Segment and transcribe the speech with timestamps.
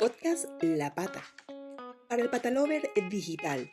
[0.00, 1.22] Podcast La Pata.
[2.08, 3.70] Para el Patalover Digital.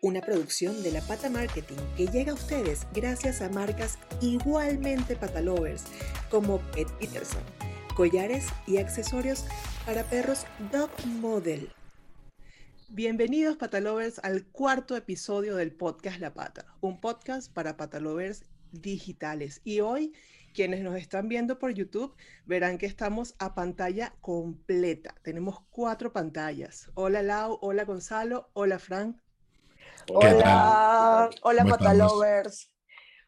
[0.00, 5.84] Una producción de La Pata Marketing que llega a ustedes gracias a marcas igualmente patalovers
[6.30, 7.42] como Pet Peterson,
[7.94, 9.44] collares y accesorios
[9.84, 11.70] para perros Dog Model.
[12.88, 19.60] Bienvenidos patalovers al cuarto episodio del podcast La Pata, un podcast para patalovers digitales.
[19.64, 20.14] Y hoy
[20.58, 25.14] quienes nos están viendo por YouTube verán que estamos a pantalla completa.
[25.22, 26.90] Tenemos cuatro pantallas.
[26.94, 29.16] Hola Lau, hola Gonzalo, hola Frank.
[30.12, 32.74] Hola, hola Patalovers.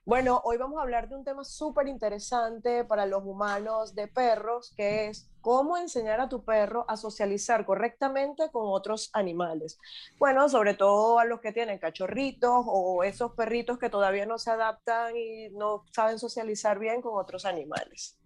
[0.05, 4.75] Bueno, hoy vamos a hablar de un tema súper interesante para los humanos de perros,
[4.77, 9.79] que es cómo enseñar a tu perro a socializar correctamente con otros animales.
[10.19, 14.51] Bueno, sobre todo a los que tienen cachorritos o esos perritos que todavía no se
[14.51, 18.17] adaptan y no saben socializar bien con otros animales.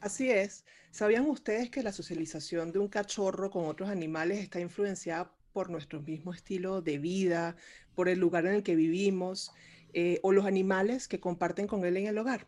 [0.00, 0.64] Así es.
[0.90, 6.00] ¿Sabían ustedes que la socialización de un cachorro con otros animales está influenciada por nuestro
[6.00, 7.56] mismo estilo de vida,
[7.94, 9.52] por el lugar en el que vivimos?
[9.94, 12.46] Eh, o los animales que comparten con él en el hogar.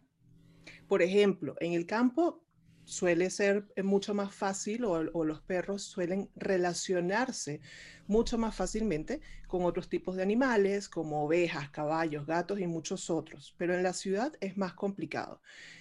[0.88, 2.42] Por ejemplo, en el campo
[2.84, 7.60] suele ser eh, mucho más fácil o, los perros suelen relacionarse
[8.06, 13.54] mucho más fácilmente con otros tipos de animales como ovejas, caballos, gatos y muchos otros.
[13.56, 15.40] Pero en la ciudad es más complicado.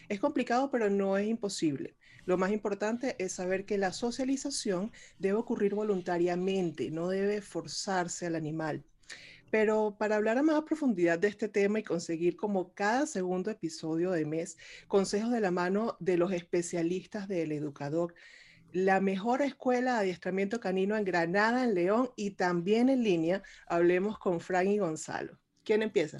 [0.09, 1.95] Es complicado pero no es imposible.
[2.25, 8.35] Lo más importante es saber que la socialización debe ocurrir voluntariamente, no debe forzarse al
[8.35, 8.85] animal.
[9.53, 14.09] Pero para hablar a más profundidad de este tema y conseguir como cada segundo episodio
[14.09, 18.15] de mes consejos de la mano de los especialistas del educador,
[18.71, 24.17] la mejor escuela de adiestramiento canino en Granada, en León y también en línea, hablemos
[24.17, 25.37] con Frank y Gonzalo.
[25.63, 26.17] ¿Quién empieza?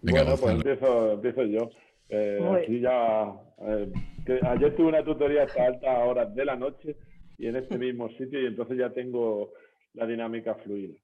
[0.00, 1.68] bueno, pues empiezo, yo.
[2.10, 3.34] Eh, ya,
[3.66, 6.94] eh, ayer tuve una tutoría hasta altas horas de la noche
[7.38, 9.52] y en este mismo sitio y entonces ya tengo
[9.94, 10.94] la dinámica fluida.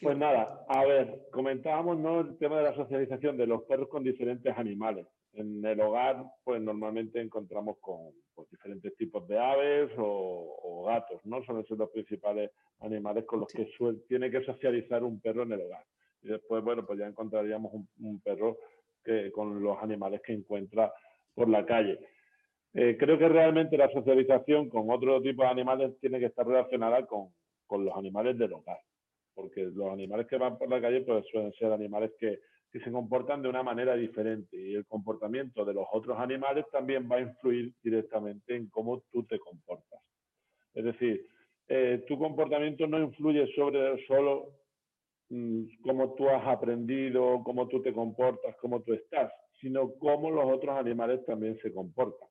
[0.00, 2.20] Pues nada, a ver, comentábamos ¿no?
[2.20, 5.06] el tema de la socialización de los perros con diferentes animales.
[5.32, 11.42] En el hogar, pues normalmente encontramos con pues, diferentes tipos de aves o, gatos, ¿no?
[11.44, 13.68] Son esos los principales animales con los que
[14.08, 15.84] tiene que socializar un perro en el hogar.
[16.22, 18.56] Y después, bueno, pues ya encontraríamos un, perro
[19.04, 20.92] que, con los animales que encuentra
[21.34, 21.98] por la calle.
[22.72, 27.04] Eh, creo que realmente la socialización con otro tipo de animales tiene que estar relacionada
[27.06, 27.30] con,
[27.66, 28.78] con los animales del hogar
[29.38, 32.40] porque los animales que van por la calle pues suelen ser animales que,
[32.72, 37.16] se comportan de una manera diferente y el comportamiento de los otros animales también va
[37.16, 40.00] a influir directamente en cómo tú te comportas.
[40.74, 41.26] Es decir,
[41.66, 44.52] eh, tu comportamiento no influye sobre solo
[45.30, 50.44] mm, cómo tú has aprendido, cómo tú te comportas, cómo tú estás, sino cómo los
[50.52, 52.28] otros animales también se comportan.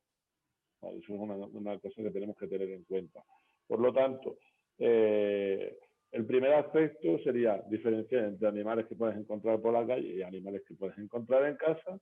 [0.81, 3.23] Eso es una, una, cosa que tenemos que tener en cuenta.
[3.65, 4.37] Por lo tanto,
[4.77, 5.77] eh,
[6.17, 10.63] el primer aspecto sería diferenciar entre animales que puedes encontrar por la calle y animales
[10.67, 11.99] que puedes encontrar en casa.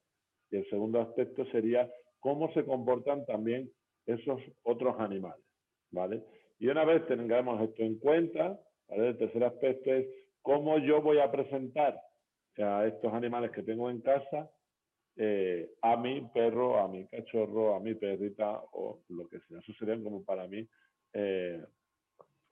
[0.50, 3.70] Y el segundo aspecto sería cómo se comportan también
[4.06, 5.44] esos otros animales.
[5.92, 6.24] ¿vale?
[6.60, 10.08] Y una vez tengamos esto en cuenta, el tercer aspecto es
[10.42, 12.00] cómo yo voy a presentar
[12.58, 14.50] a estos animales que tengo en casa
[15.18, 19.60] eh, a mi perro, a mi cachorro, a mi perrita o lo que sea.
[19.60, 20.66] Eso serían como para mí
[21.12, 21.62] eh,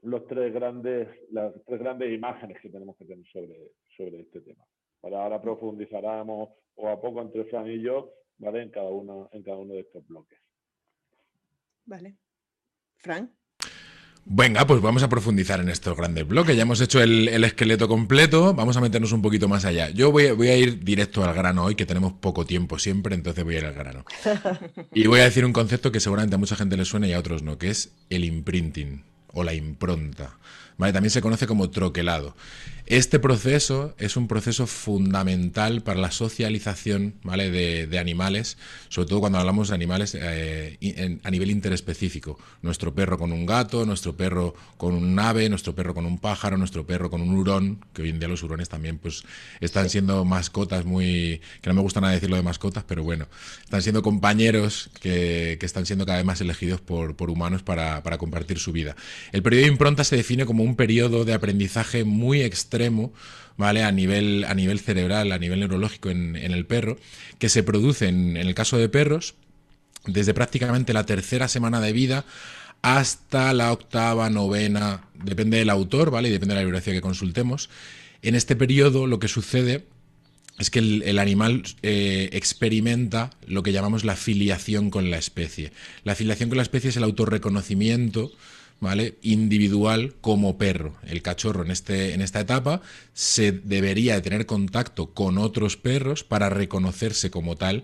[0.03, 4.63] los tres grandes, las tres grandes imágenes que tenemos que tener sobre, sobre este tema.
[5.01, 8.63] Para ahora profundizaremos o a poco entre Fran y yo, ¿vale?
[8.63, 10.39] En cada uno, en cada uno de estos bloques.
[11.85, 12.15] Vale.
[12.97, 13.31] Fran.
[14.25, 16.55] Venga, pues vamos a profundizar en estos grandes bloques.
[16.55, 19.89] Ya hemos hecho el, esqueleto completo, vamos a meternos un poquito más allá.
[19.89, 23.43] Yo voy, voy, a ir directo al grano hoy, que tenemos poco tiempo siempre, entonces
[23.43, 24.05] voy a ir al grano.
[24.93, 27.19] Y voy a decir un concepto que seguramente a mucha gente le suena y a
[27.19, 29.03] otros no, que es el imprinting
[29.33, 30.37] o la impronta.
[30.91, 32.35] También se conoce como troquelado.
[32.85, 37.49] Este proceso es un proceso fundamental para la socialización ¿vale?
[37.49, 38.57] de, animales,
[38.89, 42.37] sobre todo cuando hablamos de animales eh, a nivel interespecífico.
[42.61, 46.57] Nuestro perro con un gato, nuestro perro con un ave, nuestro perro con un pájaro,
[46.57, 49.23] nuestro perro con un hurón, que hoy en día los hurones también pues,
[49.61, 51.39] están siendo mascotas muy...
[51.61, 53.27] que no me gusta nada decirlo de mascotas, pero bueno,
[53.63, 58.17] están siendo compañeros que, están siendo cada vez más elegidos por, por humanos para, para
[58.17, 58.97] compartir su vida.
[59.31, 63.13] El periodo de impronta se define como un periodo de aprendizaje muy extremo,
[63.57, 63.83] ¿vale?
[63.83, 66.97] A nivel, a nivel cerebral, a nivel neurológico en, el perro,
[67.39, 69.35] que se produce en, el caso de perros
[70.05, 72.25] desde prácticamente la tercera semana de vida
[72.81, 76.27] hasta la octava, novena, depende del autor, ¿vale?
[76.27, 77.69] Y depende de la bibliografía que consultemos.
[78.21, 79.85] En este periodo lo que sucede
[80.59, 85.71] es que el, animal eh, experimenta lo que llamamos la filiación con la especie.
[86.03, 88.31] La filiación con la especie es el autorreconocimiento
[88.83, 89.17] ¿vale?
[89.21, 90.95] individual como perro.
[91.07, 92.81] El cachorro en, este, en esta etapa
[93.13, 97.83] se debería de tener contacto con otros perros para reconocerse como tal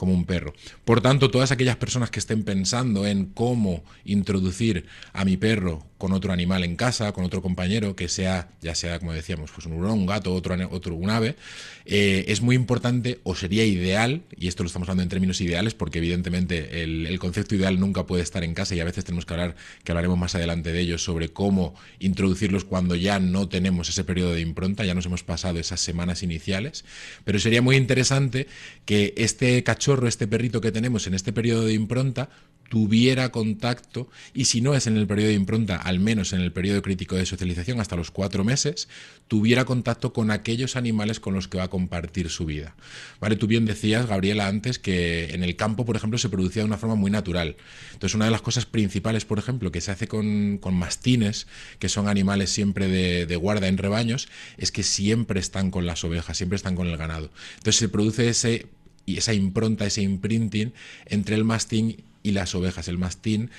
[0.00, 0.54] como un perro.
[0.86, 6.14] Por tanto, todas aquellas personas que estén pensando en cómo introducir a mi perro con
[6.14, 9.74] otro animal en casa, con otro compañero, que sea, ya sea, como decíamos, pues un
[9.74, 11.36] hurón, un gato, otro, otro un ave,
[11.84, 15.74] eh, es muy importante o sería ideal, y esto lo estamos hablando en términos ideales,
[15.74, 19.34] porque evidentemente el, concepto ideal nunca puede estar en casa y a veces tenemos que
[19.34, 24.02] hablar, que hablaremos más adelante de ello, sobre cómo introducirlos cuando ya no tenemos ese
[24.02, 26.86] periodo de impronta, ya nos hemos pasado esas semanas iniciales,
[27.24, 28.46] pero sería muy interesante
[28.86, 32.28] que este cachorro, este perrito que tenemos en este periodo de impronta,
[32.70, 36.52] tuviera contacto y si no es en el periodo de impronta, al menos en el
[36.52, 38.88] periodo crítico de socialización hasta los cuatro meses,
[39.26, 42.76] tuviera contacto con aquellos animales con los que va a compartir su vida.
[43.20, 46.66] Vale, tú bien decías, Gabriela, antes que en el campo, por ejemplo, se producía de
[46.66, 47.56] una forma muy natural.
[47.92, 51.48] Entonces, una de las cosas principales, por ejemplo, que se hace con, mastines,
[51.80, 54.28] que son animales siempre de, de guarda en rebaños,
[54.58, 57.30] es que siempre están con las ovejas, siempre están con el ganado.
[57.58, 58.68] Entonces se produce ese
[59.06, 60.72] y esa impronta, ese imprinting
[61.06, 62.88] entre el mastín y las ovejas.
[62.88, 63.50] El mastín,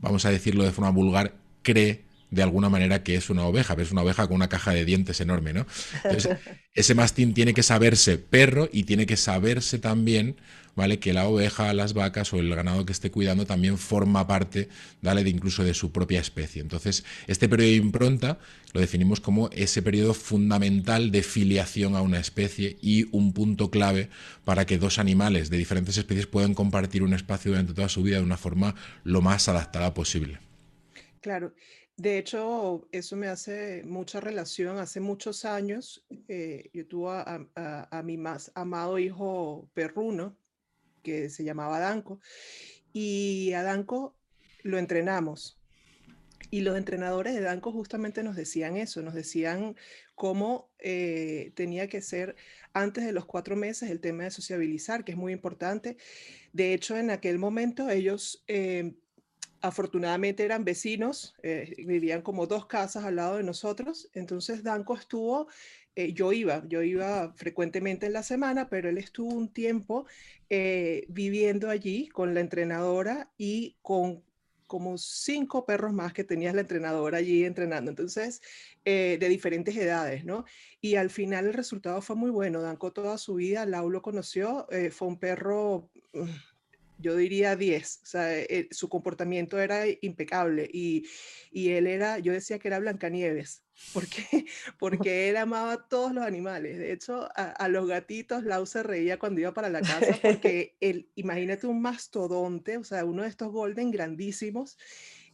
[0.00, 3.92] vamos a decirlo de forma vulgar, cree de alguna manera que es una oveja, es
[3.92, 5.66] una oveja con una caja de dientes enorme, ¿no?
[6.04, 6.36] Entonces,
[6.74, 10.36] ese mastín tiene que saberse perro y tiene que saberse también,
[10.76, 11.00] ¿vale?
[11.00, 14.68] Que la oveja, las vacas o el ganado que esté cuidando también forma parte,
[15.02, 15.24] ¿vale?
[15.24, 16.62] De incluso de su propia especie.
[16.62, 18.38] Entonces, este periodo de impronta
[18.72, 24.10] lo definimos como ese periodo fundamental de filiación a una especie y un punto clave
[24.44, 28.18] para que dos animales de diferentes especies puedan compartir un espacio durante toda su vida
[28.18, 30.38] de una forma lo más adaptada posible.
[31.20, 31.54] Claro.
[31.96, 34.76] De hecho, eso me hace mucha relación.
[34.78, 40.36] Hace muchos años, eh, yo tuve a, mi más amado hijo perruno,
[41.06, 42.20] que se llamaba Danco,
[42.92, 44.16] y a Danco
[44.64, 45.60] lo entrenamos.
[46.50, 49.76] Y los entrenadores de Danco justamente nos decían eso, nos decían
[50.14, 52.34] cómo eh, tenía que ser
[52.72, 55.96] antes de los cuatro meses el tema de sociabilizar, que es muy importante.
[56.52, 58.44] De hecho, en aquel momento ellos...
[58.48, 58.94] Eh,
[59.62, 65.48] afortunadamente eran vecinos, eh, vivían como dos casas al lado de nosotros, entonces Danco estuvo,
[65.96, 70.06] eh, yo iba, yo iba frecuentemente en la semana, pero él estuvo un tiempo
[70.50, 74.24] eh, viviendo allí con la entrenadora y con
[74.68, 78.42] como cinco perros más que tenía la entrenadora allí entrenando, entonces,
[78.84, 80.44] de diferentes edades, ¿no?
[80.80, 82.60] Y al final el resultado fue muy bueno.
[82.62, 86.24] Danco toda su vida, Lau lo conoció, fue un perro mm,
[86.98, 91.06] yo diría 10, o sea, eh, su comportamiento era impecable y,
[91.50, 93.62] y, él era, yo decía que era Blancanieves,
[93.92, 94.46] porque,
[94.78, 99.18] porque él amaba a todos los animales, de hecho a, los gatitos Lau se reía
[99.18, 103.52] cuando iba para la casa porque él, imagínate un mastodonte, o sea, uno de estos
[103.52, 104.78] golden grandísimos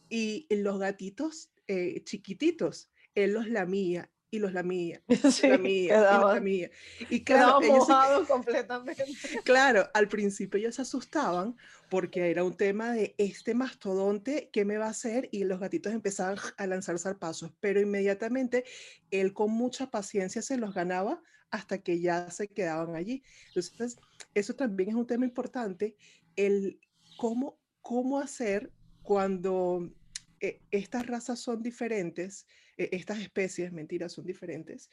[0.09, 4.99] y los gatitos eh, chiquititos, él los lamía y los lamía,
[5.31, 6.71] sí, lamía, y lamía.
[7.07, 9.05] Y claro, mojados completamente.
[9.43, 11.55] Claro, al principio ellos se asustaban
[11.87, 15.29] porque era un tema de este mastodonte, ¿qué me va a hacer?
[15.31, 18.63] Y los gatitos empezaban a lanzar zarpazos, pero inmediatamente
[19.11, 21.21] él con mucha paciencia se los ganaba
[21.51, 23.21] hasta que ya se quedaban allí.
[23.49, 23.97] Entonces,
[24.33, 25.95] eso también es un tema importante,
[26.35, 26.79] el
[27.17, 28.71] cómo, cómo hacer
[29.03, 29.93] cuando
[30.39, 34.89] eh, estas razas son diferentes, e-, estas especies, mentiras, son diferentes.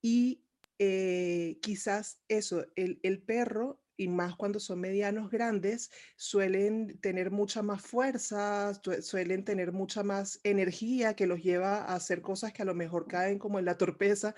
[0.00, 0.42] Y
[0.78, 7.62] eh, quizás eso, el, el, perro, y más cuando son medianos grandes, suelen tener mucha
[7.62, 12.64] más fuerza, suelen tener mucha más energía que los lleva a hacer cosas que a
[12.64, 14.34] lo mejor caen como en la torpeza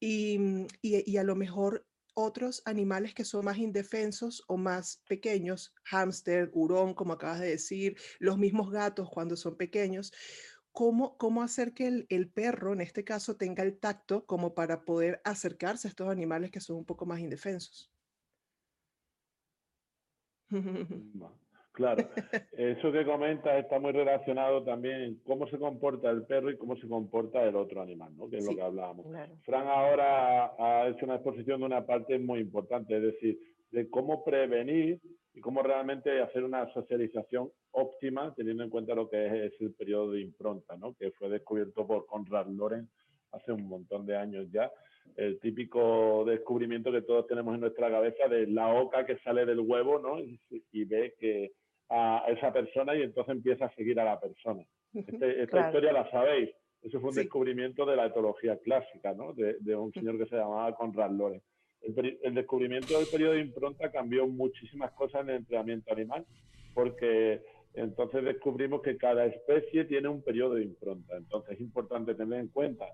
[0.00, 1.84] y, mm, y, y a lo mejor
[2.14, 7.96] otros animales que son más indefensos o más pequeños, hámster, hurón, como acabas de decir,
[8.18, 10.12] los mismos gatos cuando son pequeños,
[10.72, 15.20] cómo, cómo hacer que el, perro, en este caso, tenga el tacto como para poder
[15.24, 17.90] acercarse a estos animales que son un poco más indefensos.
[21.74, 22.06] Claro,
[22.52, 26.86] eso que comentas está muy relacionado también cómo se comporta el perro y cómo se
[26.86, 28.28] comporta el otro animal, ¿no?
[28.28, 29.06] que es lo que hablábamos.
[29.42, 33.38] Fran ahora ha hecho una exposición de una parte muy importante, es decir,
[33.70, 35.00] de cómo prevenir
[35.32, 40.12] y cómo realmente hacer una socialización óptima teniendo en cuenta lo que es, el periodo
[40.12, 40.94] de impronta, ¿no?
[40.94, 42.88] que fue descubierto por Conrad Lorenz
[43.32, 44.70] hace un montón de años ya.
[45.16, 49.60] El típico descubrimiento que todos tenemos en nuestra cabeza de la oca que sale del
[49.60, 50.18] huevo ¿no?
[50.18, 51.52] y, ve que
[51.88, 54.64] a esa persona y entonces empieza a seguir a la persona.
[54.94, 56.50] Este, esta historia la sabéis.
[56.82, 59.32] Eso fue un descubrimiento de la etología clásica, ¿no?
[59.32, 61.44] De, de, un señor que se llamaba Conrad Lorenz.
[61.80, 66.26] el, descubrimiento del periodo de impronta cambió muchísimas cosas en el entrenamiento animal,
[66.74, 67.40] porque
[67.74, 71.16] entonces descubrimos que cada especie tiene un periodo de impronta.
[71.16, 72.84] Entonces es importante tener en cuenta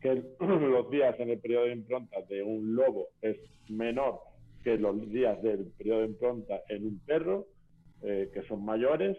[0.00, 3.36] que los días en el periodo de impronta de un lobo es
[3.68, 4.20] menor
[4.62, 7.46] que los días del periodo de impronta en un perro,
[8.02, 9.16] eh, que son mayores.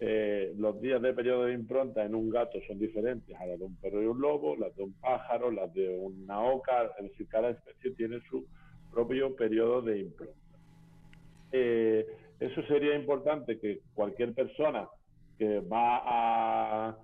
[0.00, 3.64] Eh, los días de periodo de impronta en un gato son diferentes a las de
[3.66, 7.28] un perro y un lobo, las de un pájaro, las de una oca, es decir,
[7.28, 8.46] cada especie tiene su
[8.90, 10.34] propio periodo de impronta.
[11.52, 12.06] Eh,
[12.40, 14.88] eso sería importante que cualquier persona
[15.38, 16.98] que va a,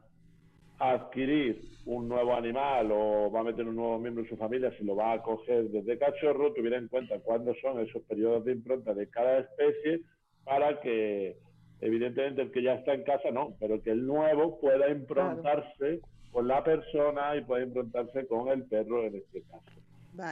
[0.78, 4.84] adquirir un nuevo animal o va a meter un nuevo miembro en su familia, si
[4.84, 8.92] lo va a coger desde cachorro, tuviera en cuenta cuándo son esos periodos de impronta
[8.92, 10.00] de cada especie
[10.44, 11.36] para que,
[11.80, 16.00] evidentemente, el que ya está en casa no, pero que el nuevo pueda improntarse
[16.32, 19.82] con la persona y pueda improntarse con el perro en este caso.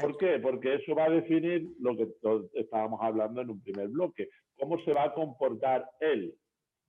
[0.03, 0.39] ¿Por qué?
[0.41, 2.09] Porque eso va a definir lo que
[2.55, 4.29] estábamos hablando en un primer bloque.
[4.61, 6.35] ¿Cómo se va a comportar él?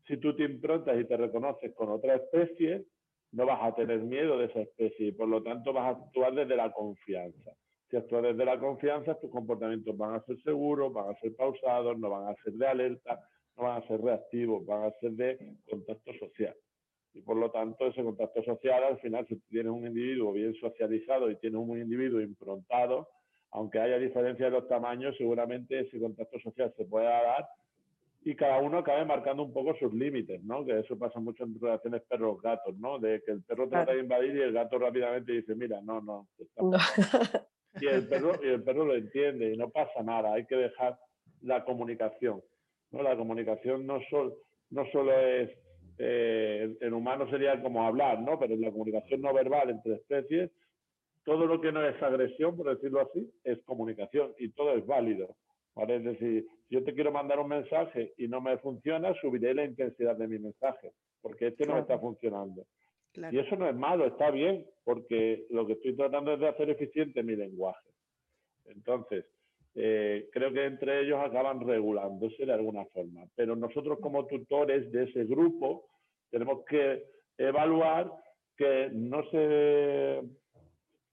[0.08, 2.86] Si tú te improntas y te reconoces con otra especie,
[3.32, 6.34] no vas a tener miedo de esa especie y por lo tanto vas a actuar
[6.34, 7.52] desde la confianza.
[7.90, 11.98] Si actúas desde la confianza, tus comportamientos van a ser seguros, van a ser pausados,
[11.98, 13.20] no van a ser de alerta,
[13.58, 16.56] no van a ser reactivos, van a ser de contacto social
[17.14, 21.30] y por lo tanto ese contacto social al final si tienes un individuo bien socializado
[21.30, 23.10] y tienes un individuo improntado,
[23.52, 27.48] aunque haya diferencia de los tamaños, seguramente ese contacto social se pueda dar
[28.24, 30.64] y cada uno acabe marcando un poco sus límites, ¿no?
[30.66, 33.00] Que eso pasa mucho en relaciones perros-gatos, ¿no?
[33.00, 36.28] De que el perro trata de invadir y el gato rápidamente dice, mira, no, no.
[37.80, 41.00] Y, el perro, y el perro lo entiende y no pasa nada, hay que dejar
[41.42, 42.44] la comunicación,
[42.92, 43.02] ¿no?
[43.02, 44.36] La comunicación no, sol,
[44.72, 45.50] no solo es
[45.98, 48.38] eh, en humano sería como hablar, ¿no?
[48.38, 50.52] Pero en la comunicación no verbal entre especies,
[51.24, 55.36] todo lo que no es agresión, por decirlo así, es comunicación y todo es válido.
[55.76, 55.98] ¿vale?
[55.98, 59.66] Es decir, si yo te quiero mandar un mensaje y no me funciona, subiré la
[59.66, 62.66] intensidad de mi mensaje, porque este no me está funcionando.
[63.14, 66.70] Y eso no es malo, está bien, porque lo que estoy tratando es de hacer
[66.70, 67.90] eficiente mi lenguaje.
[68.68, 69.26] Entonces,
[69.76, 73.26] eh, creo que entre ellos acaban regulándose de alguna forma.
[73.36, 75.90] Pero nosotros como tutores de ese grupo
[76.30, 77.04] tenemos que
[77.38, 78.10] evaluar
[78.56, 80.22] que no se,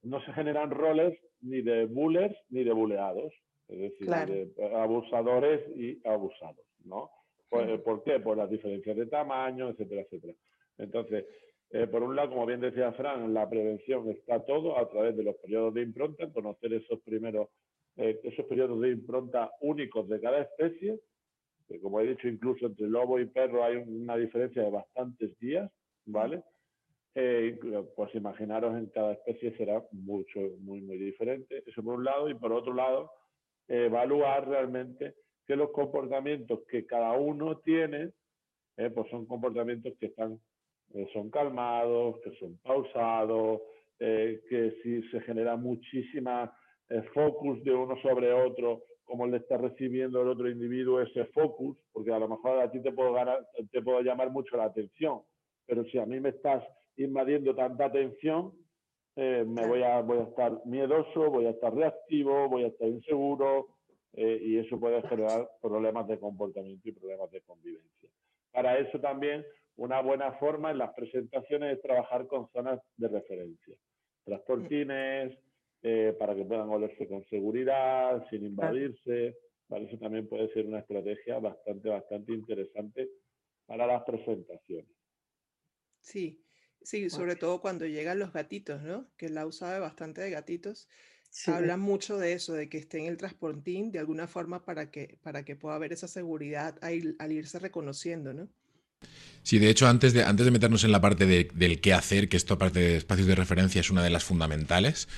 [0.05, 3.33] no se generan roles ni de bullers ni de buleados,
[3.69, 7.11] es decir, de abusadores y abusados, ¿no?
[7.49, 8.21] ¿Por, qué?
[8.21, 10.35] Por las diferencias de tamaño, etcétera, etcétera.
[10.77, 11.25] Entonces,
[11.71, 15.23] eh, por un lado, como bien decía Fran, la prevención está todo a través de
[15.23, 17.49] los periodos de impronta, conocer esos primeros
[17.99, 21.01] eh, esos periodos de impronta únicos de cada especie,
[21.67, 25.69] que como he dicho, incluso entre lobo y perro hay una diferencia de bastantes días,
[26.07, 26.45] ¿vale?
[27.17, 27.59] Eh,
[27.97, 31.65] pues imaginaros en cada especie será mucho, muy, muy diferente.
[31.67, 32.31] Eso por un lado.
[32.31, 33.11] Y por otro lado,
[33.69, 35.15] evaluar realmente
[35.47, 38.11] que los comportamientos que cada uno tiene,
[38.77, 40.41] eh, pues son comportamientos que están,
[41.13, 43.61] son calmados, que son pausados,
[43.99, 46.53] que si se genera muchísima
[47.13, 52.13] focus de uno sobre otro, como le está recibiendo el otro individuo ese focus, porque
[52.13, 55.23] a lo mejor a ti te puedo, ganar, te puedo llamar mucho la atención,
[55.67, 56.63] pero si a mí me estás
[56.99, 58.53] invadiendo tanta atención,
[59.21, 62.87] eh, me voy a, voy a estar miedoso, voy a estar reactivo, voy a estar
[62.87, 63.67] inseguro,
[64.13, 68.09] eh, y eso puede generar problemas de comportamiento y problemas de convivencia.
[68.53, 69.45] Para eso también
[69.75, 73.75] una buena forma en las presentaciones es trabajar con zonas de referencia.
[74.25, 75.37] Transportines,
[75.83, 79.37] eh, para que puedan olerse con seguridad, sin invadirse.
[79.69, 83.09] Eso también puede ser una estrategia bastante, bastante interesante
[83.67, 84.97] para las presentaciones.
[85.99, 86.41] Sí,
[86.83, 89.07] sí, sobre todo cuando llegan los gatitos, ¿no?
[89.17, 90.89] Que la sabe bastante de gatitos.
[91.31, 94.91] se Habla mucho de eso, de que esté en el transportín de alguna forma para
[94.91, 98.49] que, para que pueda haber esa seguridad al, irse reconociendo, ¿no?
[99.43, 102.37] Sí, de hecho, antes de, antes de meternos en la parte del qué hacer, que
[102.37, 105.09] esto aparte de espacios de referencia es una de las fundamentales,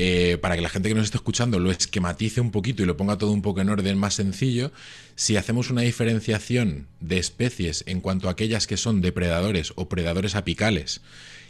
[0.00, 2.96] eh, para que la gente que nos está escuchando lo esquematice un poquito y lo
[2.96, 4.70] ponga todo un poco en orden más sencillo,
[5.16, 10.36] si hacemos una diferenciación de especies en cuanto a aquellas que son depredadores o predadores
[10.36, 11.00] apicales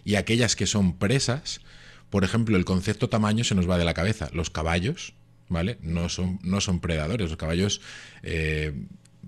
[0.02, 1.60] y aquellas que son presas,
[2.08, 4.30] por ejemplo, el concepto tamaño se nos va de la cabeza.
[4.32, 5.12] Los caballos,
[5.50, 5.76] ¿vale?
[5.82, 7.82] No son, no son predadores, los caballos...
[8.22, 8.72] Eh,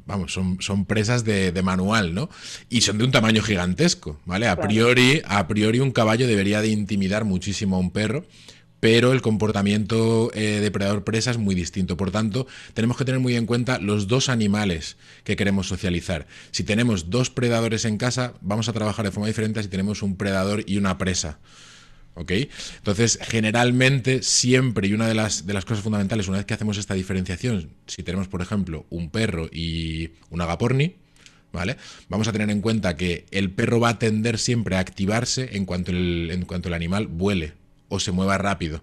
[0.07, 2.31] vamos, son, son presas de, de, manual, ¿no?
[2.71, 4.49] Y son de un tamaño gigantesco, ¿vale?
[4.49, 8.25] A priori, a priori un caballo debería de intimidar muchísimo a un perro,
[8.81, 11.97] pero el comportamiento eh, depredador-presa es muy distinto.
[11.97, 16.27] Por tanto, tenemos que tener muy en cuenta los dos animales que queremos socializar.
[16.51, 20.17] Si tenemos dos predadores en casa, vamos a trabajar de forma diferente si tenemos un
[20.17, 21.39] predador y una presa.
[22.15, 22.33] ¿Ok?
[22.79, 26.77] Entonces, generalmente, siempre, y una de las, de las cosas fundamentales, una vez que hacemos
[26.77, 30.97] esta diferenciación, si tenemos, por ejemplo, un perro y un agaporni,
[31.53, 31.77] ¿vale?
[32.09, 35.67] Vamos a tener en cuenta que el perro va a tender siempre a activarse en
[35.67, 37.60] cuanto el, en cuanto el animal vuele
[37.91, 38.83] o se mueva rápido.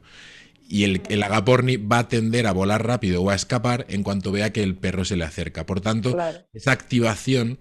[0.70, 4.32] Y el, el, agaporni va a tender a volar rápido o a escapar en cuanto
[4.32, 5.66] vea que el perro se le acerca.
[5.66, 6.16] Por tanto,
[6.54, 7.58] esa activación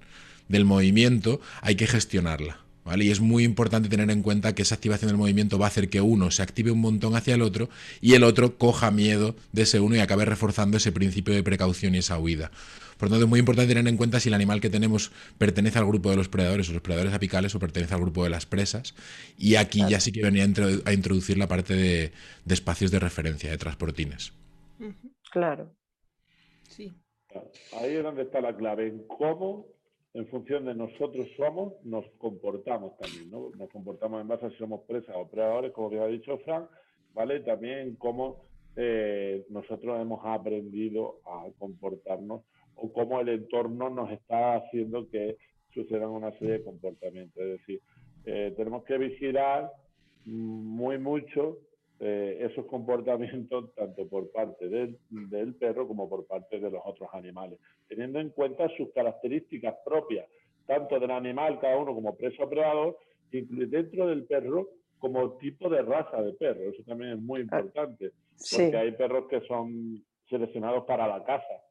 [0.48, 2.65] del movimiento hay que gestionarla.
[2.94, 5.88] Y es muy importante tener en cuenta que esa activación del movimiento va a hacer
[5.88, 7.68] que uno se active un montón hacia el otro
[8.00, 11.94] y el otro coja miedo de ese uno y acabe reforzando ese principio de precaución
[11.94, 12.50] y esa huida.
[12.96, 15.78] Por lo tanto, es muy importante tener en cuenta si el animal que tenemos pertenece
[15.78, 18.46] al grupo de los predadores o los predadores apicales o pertenece al grupo de las
[18.46, 18.94] presas.
[19.36, 22.12] Y aquí ya sí que venía a introducir la parte de,
[22.48, 24.32] espacios de referencia, de transportines.
[25.30, 25.74] Claro.
[26.70, 26.94] Sí.
[27.78, 29.66] Ahí es donde está la clave, en cómo
[30.16, 33.50] en función de nosotros somos, nos comportamos también, ¿no?
[33.58, 36.70] Nos comportamos en base a si somos presas o predadores, como ya ha dicho Frank,
[37.12, 37.40] ¿vale?
[37.40, 38.46] También cómo
[38.76, 42.42] eh, nosotros hemos aprendido a comportarnos
[42.76, 45.36] o cómo el entorno nos está haciendo que
[45.74, 47.42] sucedan una serie de comportamientos.
[47.42, 47.82] Es decir,
[48.24, 49.70] eh, tenemos que vigilar
[50.24, 51.58] muy mucho
[51.98, 57.08] eh, esos comportamientos tanto por parte del, del, perro como por parte de los otros
[57.12, 60.26] animales, teniendo en cuenta sus características propias,
[60.66, 62.98] tanto del animal, cada uno como preso o predador,
[63.32, 66.70] incluso dentro del perro como tipo de raza de perro.
[66.70, 68.12] Eso también es muy importante,
[68.50, 71.62] porque hay perros que son seleccionados para la caza,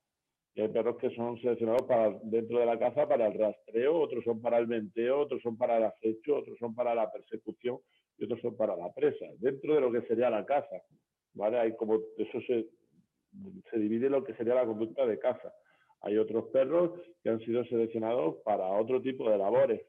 [0.55, 4.24] y hay perros que son seleccionados para dentro de la caza para el rastreo, otros
[4.24, 7.79] son para el venteo, otros son para el acecho, otros son para la persecución
[8.17, 10.81] y otros son para la presa, dentro de lo que sería la caza,
[11.34, 11.60] ¿vale?
[11.60, 12.67] Hay como, eso se,
[13.69, 15.53] se divide lo que sería la conducta de caza.
[16.01, 16.91] Hay otros perros
[17.24, 19.81] que han sido seleccionados para otro tipo de labores.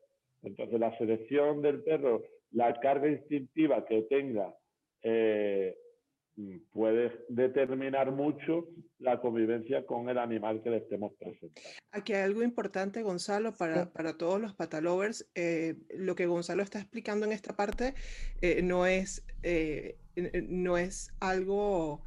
[0.42, 4.54] Entonces, la selección del perro, la carga instintiva que tenga,
[5.02, 5.76] eh,
[6.72, 11.60] puede determinar mucho la convivencia con el animal que le estemos presentando.
[11.92, 15.26] Aquí hay algo importante, Gonzalo, para, para todos los patalovers.
[15.34, 17.94] Eh, lo que Gonzalo está explicando en esta parte
[18.42, 19.96] eh, no, es, eh,
[20.48, 22.02] no es algo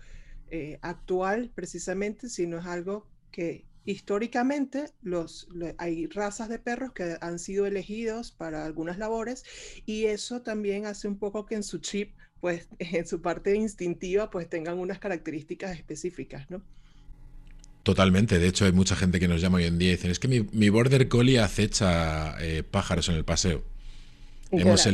[0.82, 7.68] actual precisamente, sino es algo que históricamente los, hay razas de perros que han sido
[7.68, 9.44] elegidos para algunas labores
[9.86, 14.30] y eso también hace un poco que en su chip pues en su parte instintiva
[14.30, 16.62] pues tengan unas características específicas, ¿no?
[17.84, 20.20] Totalmente, de hecho hay mucha gente que nos llama hoy en día y dicen, es
[20.20, 23.64] que mi, border collie acecha eh, pájaros en el paseo.
[24.52, 24.88] Hemos,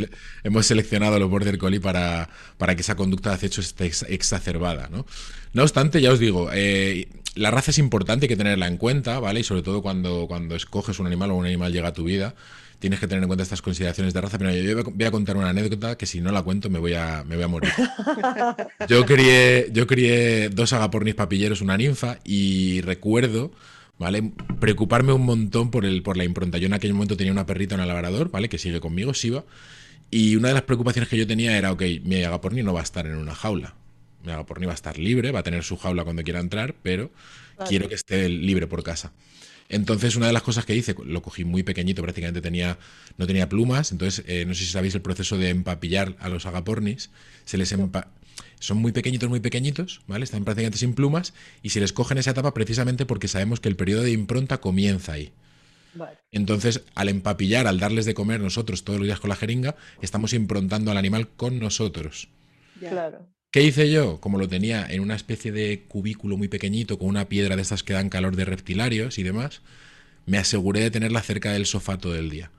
[0.44, 5.06] hemos, seleccionado los border collie para, para, que esa conducta de acecho esté exacerbada, ¿no?
[5.54, 9.20] No obstante, ya os digo, eh, la raza es importante, hay que tenerla en cuenta,
[9.20, 9.40] ¿vale?
[9.40, 12.36] Y sobre todo cuando, cuando escoges un animal o un animal llega a tu vida
[12.80, 14.38] tienes que tener en cuenta estas consideraciones de raza.
[14.38, 17.24] Pero yo voy a contar una anécdota que si no la cuento me voy a,
[17.26, 17.72] me voy a morir.
[18.88, 23.52] Yo crié, yo crié dos agapornis papilleros, una ninfa, y recuerdo,
[23.98, 24.32] ¿vale?
[24.60, 26.58] Preocuparme un montón por, el, por la impronta.
[26.58, 28.50] Yo en aquel momento tenía una perrita, una labrador, ¿vale?
[28.50, 29.44] Que sigue conmigo, Siva.
[30.12, 32.84] Y una de las preocupaciones que yo tenía era, ok, mi agaporni no va a
[32.84, 33.74] estar en una jaula.
[34.24, 37.12] Mi agaporni va a estar libre, va a tener su jaula cuando quiera entrar, pero
[37.68, 39.12] quiero que esté libre por casa.
[39.68, 42.78] Entonces, una de las cosas que hice, lo cogí muy pequeñito, prácticamente tenía,
[43.18, 43.92] no tenía plumas.
[43.92, 47.10] Entonces, eh, no sé si sabéis el proceso de empapillar a los agapornis.
[47.46, 47.74] Se les
[48.60, 50.24] son muy pequeñitos, muy pequeñitos, ¿vale?
[50.24, 53.70] Están prácticamente sin plumas y se les coge en esa etapa precisamente porque sabemos que
[53.70, 55.34] el periodo de impronta comienza ahí.
[56.32, 60.34] Entonces, al empapillar, al darles de comer nosotros todos los días con la jeringa, estamos
[60.34, 62.28] improntando al animal con nosotros.
[62.80, 63.28] Claro.
[63.56, 64.20] ¿Qué hice yo?
[64.20, 67.84] Como lo tenía en una especie de cubículo muy pequeñito con una piedra de estas
[67.84, 69.62] que dan calor de reptilarios y demás,
[70.26, 72.52] me aseguré de tenerla cerca del sofá todo el día.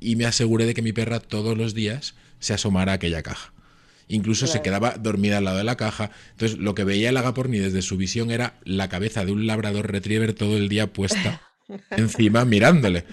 [0.00, 3.52] Y me aseguré de que mi perra todos los días se asomara a aquella caja.
[4.08, 6.10] Incluso se quedaba dormida al lado de la caja.
[6.30, 9.92] Entonces, lo que veía el agaporni desde su visión era la cabeza de un labrador
[9.92, 11.42] retriever todo el día puesta
[11.90, 13.04] encima mirándole.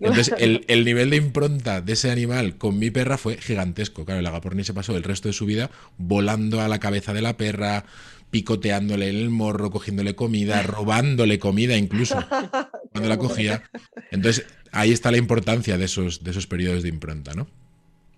[0.00, 4.04] Entonces, el, nivel de impronta de ese animal con mi perra fue gigantesco.
[4.04, 7.22] Claro, el agaporni se pasó el resto de su vida volando a la cabeza de
[7.22, 7.84] la perra,
[8.30, 12.16] picoteándole el morro, cogiéndole comida, robándole comida incluso
[12.92, 13.62] cuando la cogía.
[14.10, 17.48] Entonces, ahí está la importancia de esos, de esos periodos de impronta, ¿no?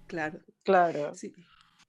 [0.07, 0.41] Claro.
[0.63, 1.15] Claro.
[1.15, 1.33] Sí.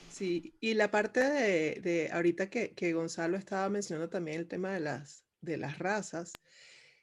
[0.09, 4.71] Sí, y la parte de, de ahorita que, que, Gonzalo estaba mencionando también el tema
[4.73, 6.33] de las, de las razas,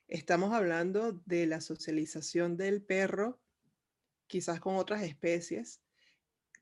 [0.09, 3.39] Estamos hablando de la socialización del perro,
[4.27, 5.83] quizás con otras especies,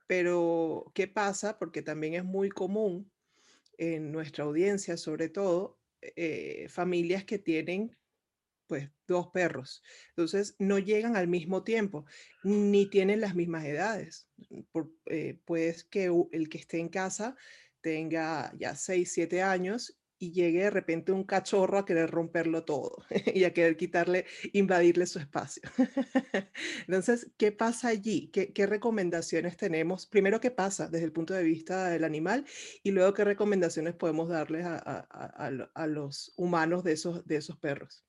[0.09, 1.57] pero ¿qué pasa?
[1.57, 3.09] Porque también es muy común
[3.79, 7.97] en nuestra audiencia, sobre todo, eh, familias que tienen
[8.67, 9.81] pues dos perros.
[10.09, 12.05] Entonces no llegan al mismo tiempo,
[12.43, 14.29] ni tienen las mismas edades.
[14.73, 14.91] Por,
[15.45, 17.37] pues que el que esté en casa
[17.81, 23.05] tenga ya 6, 7 años y llegue de repente un cachorro a querer romperlo todo
[23.35, 25.63] y a querer quitarle, invadirle su espacio.
[26.87, 28.31] Entonces, ¿qué pasa allí?
[28.31, 30.07] ¿Qué, recomendaciones tenemos?
[30.07, 32.47] Primero, ¿qué pasa desde el punto de vista del animal?
[32.83, 38.06] Y luego, ¿qué recomendaciones podemos darles a, los humanos de esos perros?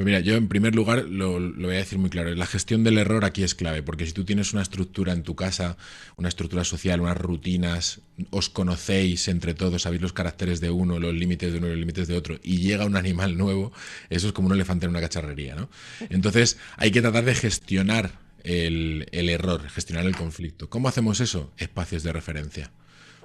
[0.00, 2.34] Pues mira, yo en primer lugar lo, voy a decir muy claro.
[2.34, 5.36] La gestión del error aquí es clave, porque si tú tienes una estructura en tu
[5.36, 5.76] casa,
[6.16, 11.12] una estructura social, unas rutinas, os conocéis entre todos, sabéis los caracteres de uno, los
[11.12, 13.72] límites de uno y los límites de otro, y llega un animal nuevo,
[14.08, 15.68] eso es como un elefante en una cacharrería, ¿no?
[16.08, 20.70] Entonces hay que tratar de gestionar el error, gestionar el conflicto.
[20.70, 21.52] ¿Cómo hacemos eso?
[21.58, 22.70] Espacios de referencia.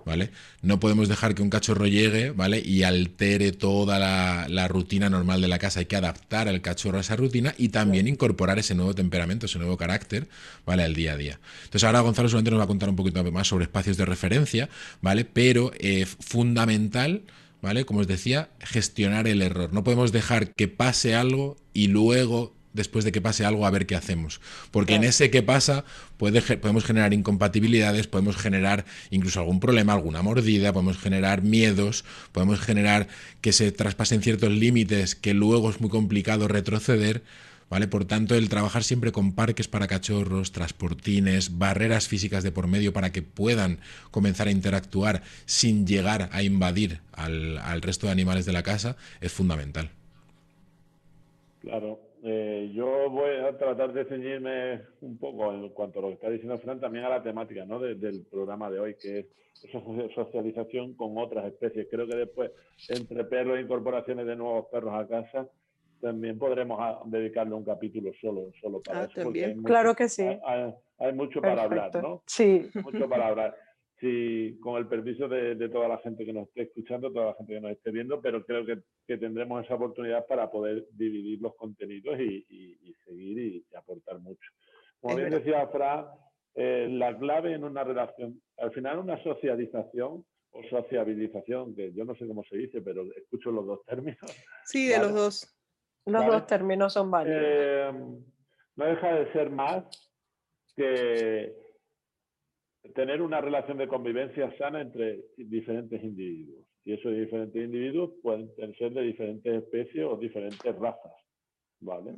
[0.05, 0.29] ¿Vale?
[0.61, 2.61] No podemos dejar que un cachorro llegue, ¿vale?
[2.63, 5.79] Y altere toda la, rutina normal de la casa.
[5.79, 9.59] Hay que adaptar al cachorro a esa rutina y también incorporar ese nuevo temperamento, ese
[9.59, 10.27] nuevo carácter,
[10.65, 10.83] ¿vale?
[10.83, 11.39] Al día a día.
[11.65, 14.69] Entonces ahora Gonzalo solamente nos va a contar un poquito más sobre espacios de referencia,
[15.01, 15.25] ¿vale?
[15.25, 17.23] Pero eh, fundamental...
[17.61, 17.83] ¿Vale?
[17.83, 19.73] Como os decía, gestionar el error.
[19.73, 23.87] No podemos dejar que pase algo y luego después de que pase algo a ver
[23.87, 24.41] qué hacemos.
[24.69, 25.85] Porque en ese que pasa
[26.17, 32.59] puede, podemos generar incompatibilidades, podemos generar incluso algún problema, alguna mordida, podemos generar miedos, podemos
[32.59, 33.07] generar
[33.41, 37.23] que se traspasen ciertos límites que luego es muy complicado retroceder.
[37.67, 37.87] ¿Vale?
[37.87, 42.93] Por tanto, el trabajar siempre con parques para cachorros, transportines, barreras físicas de por medio
[42.93, 43.79] para que puedan
[44.11, 48.97] comenzar a interactuar sin llegar a invadir al, al resto de animales de la casa
[49.19, 49.89] es fundamental.
[51.61, 56.13] Claro, eh, yo voy a tratar de ceñirme un poco en cuanto a lo que
[56.15, 57.79] está diciendo Fran, también a la temática ¿no?
[57.79, 59.25] del programa de hoy, que es
[59.61, 59.79] esa
[60.15, 61.87] socialización con otras especies.
[61.89, 62.49] Creo que después,
[62.89, 65.47] entre perros e incorporaciones de nuevos perros a casa,
[66.01, 69.31] también podremos dedicarle un capítulo solo, solo para ah, eso.
[69.63, 70.25] claro que sí.
[70.97, 72.23] Hay, mucho para hablar, ¿no?
[72.25, 72.69] Sí.
[72.83, 73.55] Mucho para hablar
[73.99, 77.53] si con el permiso de, toda la gente que nos esté escuchando, toda la gente
[77.53, 78.81] que nos esté viendo, pero creo que,
[79.17, 84.51] tendremos esa oportunidad para poder dividir los contenidos y, seguir y, aportar mucho.
[84.99, 86.07] Como bien decía Fran,
[86.55, 92.15] eh, la clave en una relación, al final una socialización o sociabilización, que yo no
[92.15, 94.19] sé cómo se dice, pero escucho los dos términos.
[94.65, 95.51] Sí, de los dos.
[96.05, 97.41] Los dos términos son válidos.
[97.43, 97.91] Eh,
[98.75, 99.83] no deja de ser más
[100.75, 101.64] que
[102.93, 106.65] tener una relación de convivencia sana entre diferentes individuos.
[106.83, 111.13] Y esos diferentes individuos pueden ser de diferentes especies o diferentes razas.
[111.79, 112.13] ¿Vale?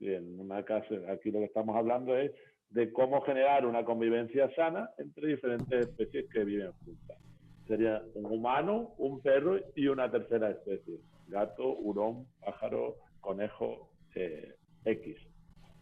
[0.00, 2.32] Y en una casa, aquí lo que estamos hablando es
[2.70, 7.18] de cómo generar una convivencia sana entre diferentes especies que viven juntas.
[7.66, 10.98] Sería un humano, un perro y una tercera especie.
[11.28, 14.54] Gato, hurón, pájaro, conejo, eh,
[14.84, 15.16] X.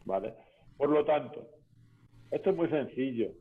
[0.04, 0.34] ¿Vale?
[0.76, 1.48] Por lo tanto,
[2.30, 3.32] esto es muy sencillo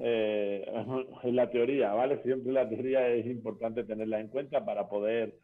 [0.00, 0.64] eh,
[1.22, 2.22] en la teoría, ¿vale?
[2.22, 5.34] Siempre la teoría es importante tenerla en cuenta para poder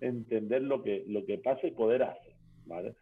[0.00, 2.32] entender lo que, lo que pasa y poder hacer,
[2.66, 2.94] ¿vale?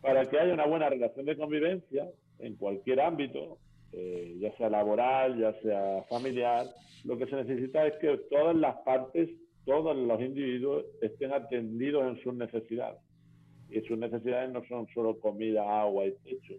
[0.00, 2.08] Para que haya una buena relación de convivencia
[2.38, 3.58] en cualquier ámbito,
[3.92, 6.66] eh, ya sea laboral, ya sea familiar,
[7.04, 9.28] lo que se necesita es que todas las partes,
[9.64, 13.00] todos los individuos estén atendidos en sus necesidades.
[13.70, 16.54] Y sus necesidades no son solo comida, agua y techo,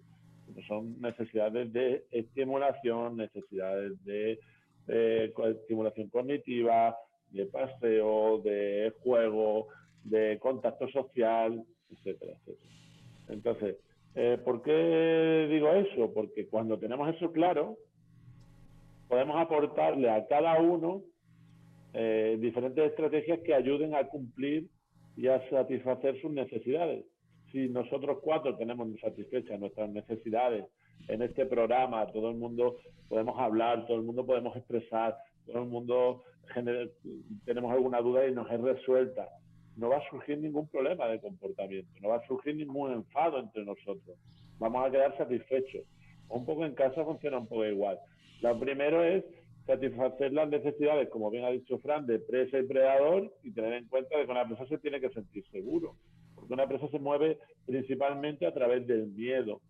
[0.68, 4.40] son necesidades de estimulación, necesidades de,
[4.88, 6.96] estimulación cognitiva,
[7.32, 9.68] de paseo, de juego,
[10.04, 12.74] de contacto social, etcétera, etcétera.
[13.30, 13.78] Entonces,
[14.16, 16.12] eh, ¿por qué digo eso?
[16.14, 17.78] Porque cuando tenemos eso claro,
[19.08, 21.04] podemos aportarle a cada uno
[21.94, 24.68] eh, diferentes estrategias que ayuden a cumplir
[25.16, 27.06] y a satisfacer sus necesidades
[27.52, 30.66] si nosotros cuatro tenemos satisfechas nuestras necesidades
[31.08, 35.70] en este programa, todo el mundo podemos hablar, todo el mundo podemos expresar, todo el
[35.70, 36.24] mundo
[37.46, 39.30] tenemos alguna duda y nos es resuelta,
[39.78, 43.64] no va a surgir ningún problema de comportamiento, no va a surgir ningún enfado entre
[43.66, 44.18] nosotros,
[44.60, 45.84] vamos a quedar satisfechos.
[46.28, 47.98] Un poco en casa funciona un poco igual.
[48.42, 49.24] Lo primero es
[49.66, 53.88] satisfacer las necesidades, como bien ha dicho Fran, de presa y predador y tener en
[53.88, 55.96] cuenta de que una persona se tiene que sentir seguro
[56.50, 59.62] porque una empresa se mueve principalmente a través del miedo.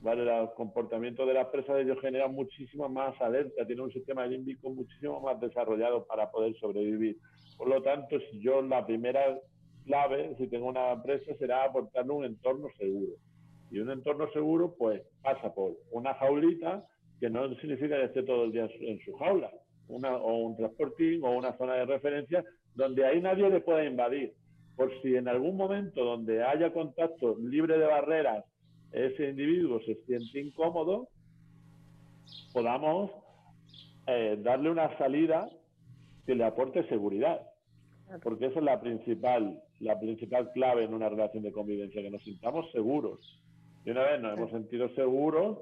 [0.00, 0.22] ¿vale?
[0.22, 4.70] El comportamiento de la empresa de ellos genera muchísima más alerta, tiene un sistema límbico
[4.70, 7.18] muchísimo más desarrollado para poder sobrevivir.
[7.58, 9.38] Por lo tanto, si yo la primera
[9.84, 13.12] clave, si tengo una empresa, será aportarle un entorno seguro.
[13.70, 16.86] Y un entorno seguro, pues pasa por una jaulita,
[17.20, 19.50] que no significa que esté todo el día en su jaula,
[19.88, 24.34] una, o un transportín o una zona de referencia donde ahí nadie le pueda invadir
[24.76, 28.44] por si en algún momento donde haya contacto libre de barreras
[28.92, 31.08] ese individuo se siente incómodo,
[32.52, 33.10] podamos
[34.06, 35.48] eh, darle una salida
[36.26, 37.48] que le aporte seguridad.
[38.22, 42.22] Porque esa es la principal, la principal clave en una relación de convivencia, que nos
[42.22, 43.40] sintamos seguros.
[43.86, 45.58] Y una vez nos hemos sentido seguros,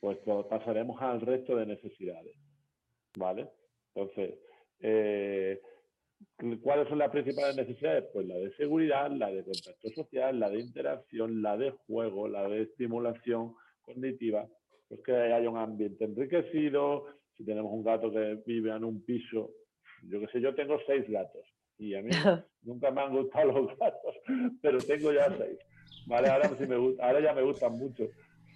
[0.00, 0.18] pues
[0.50, 2.36] pasaremos al resto de necesidades.
[3.16, 3.48] ¿Vale?
[3.94, 4.38] Entonces,
[4.80, 5.60] eh,
[6.62, 8.04] ¿cuáles son las principales necesidades?
[8.12, 12.48] Pues la de seguridad, la de contacto social, la de interacción, la de juego, la
[12.48, 14.46] de estimulación cognitiva.
[14.88, 19.50] Pues que haya un ambiente enriquecido, si tenemos un gato que vive en un piso,
[20.02, 21.44] yo qué sé, yo tengo seis gatos
[21.78, 22.10] y a mí
[22.62, 24.14] nunca me han gustado los gatos,
[24.60, 25.58] pero tengo ya seis.
[26.06, 28.04] Vale, ahora, sí me gusta, ahora ya me gustan mucho.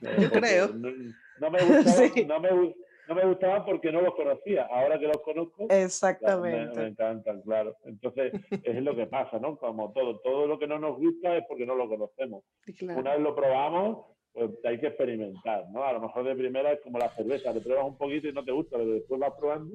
[0.00, 0.68] Yo creo.
[0.68, 2.74] No, me gustaban, no, me,
[3.08, 4.66] no me gustaban porque no los conocía.
[4.66, 6.80] Ahora que los conozco, Exactamente.
[6.80, 7.76] Me, encantan, claro.
[7.84, 9.56] Entonces, es lo que pasa, ¿no?
[9.56, 12.44] Como todo, todo lo que no nos gusta es porque no lo conocemos.
[12.80, 15.84] Una vez lo probamos, pues hay que experimentar, ¿no?
[15.84, 18.44] A lo mejor de primera es como la cerveza, te pruebas un poquito y no
[18.44, 19.74] te gusta, pero después vas probando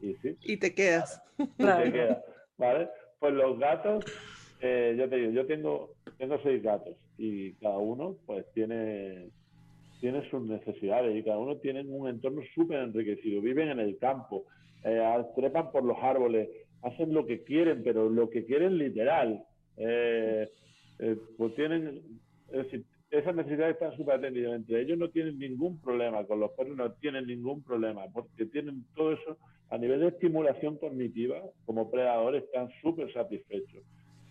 [0.00, 0.36] y sí.
[0.42, 1.22] Y te quedas.
[1.38, 2.24] Y te quedas,
[2.58, 2.88] ¿vale?
[3.18, 4.04] Pues los gatos,
[4.60, 9.30] eh, yo te digo, yo tengo, tengo seis gatos y cada uno pues tiene,
[10.04, 13.40] tiene sus necesidades y cada uno tiene un entorno súper enriquecido.
[13.40, 14.44] Viven en el campo,
[14.84, 15.02] eh,
[15.34, 16.50] trepan por los árboles,
[16.82, 19.42] hacen lo que quieren, pero lo que quieren literal.
[19.78, 20.46] Eh,
[21.38, 22.02] pues tienen,
[22.52, 24.56] es decir, esas necesidades están súper atendidas.
[24.56, 28.84] Entre ellos no tienen ningún problema, con los perros no tienen ningún problema, porque tienen
[28.94, 29.38] todo eso
[29.70, 33.82] a nivel de estimulación cognitiva, como predadores están súper satisfechos.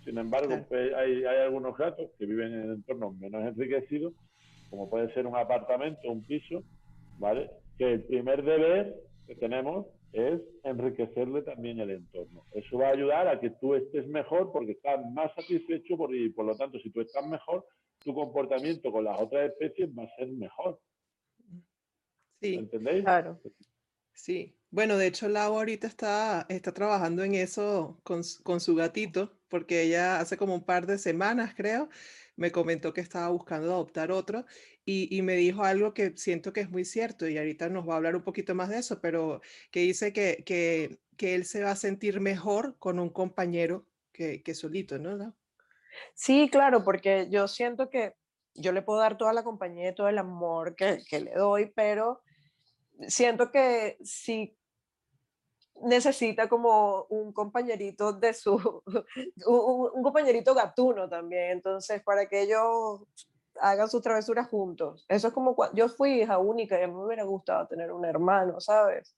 [0.06, 4.14] Sin embargo, pues, hay, algunos gatos que viven en entornos menos enriquecidos,
[4.74, 6.64] como puede ser un apartamento, un piso,
[7.20, 7.52] ¿vale?
[7.78, 8.96] Que el primer deber
[9.28, 12.44] que tenemos es enriquecerle también el entorno.
[12.54, 16.30] Eso va a ayudar a que tú estés mejor porque estás más satisfecho por, y
[16.30, 17.68] por lo tanto, si tú estás mejor,
[18.00, 20.80] tu comportamiento con las otras especies va a ser mejor.
[22.42, 23.04] Sí, ¿Entendéis?
[23.04, 23.40] Claro.
[24.14, 24.56] Sí.
[24.72, 30.20] Bueno, de hecho, Lau ahorita está, está trabajando en eso con, su gatito, porque ella
[30.20, 31.90] hace como un par de semanas, creo,
[32.36, 34.46] me comentó que estaba buscando adoptar otro
[34.86, 37.98] y, me dijo algo que siento que es muy cierto y ahorita nos va a
[37.98, 39.42] hablar un poquito más de eso, pero
[39.72, 41.00] que dice que, que,
[41.36, 45.34] él se va a sentir mejor con un compañero que, que solito, ¿no?
[46.14, 48.16] Sí, claro, porque yo siento que
[48.56, 52.22] yo le puedo dar toda la compañía y todo el amor que, le doy, pero
[53.08, 54.56] siento que si
[55.84, 58.84] necesita como un compañerito de su,
[59.46, 63.02] un, compañerito gatuno también, entonces para que ellos
[63.60, 65.06] hagan sus travesuras juntos.
[65.08, 67.92] Eso es como cuando yo fui hija única y a mí me hubiera gustado tener
[67.92, 69.16] un hermano, ¿sabes?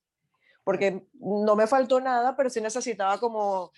[0.64, 3.72] Porque no me faltó nada, pero sí necesitaba como